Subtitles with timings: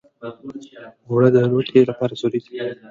[1.07, 2.49] اوړه د روتۍ لپاره ضروري دي